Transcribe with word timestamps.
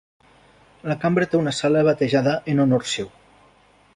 La 0.91 0.95
Cambra 1.03 1.27
te 1.33 1.37
una 1.41 1.51
sala 1.57 1.85
batejada 1.89 2.33
en 2.53 2.65
honor 2.65 2.89
seu. 2.95 3.13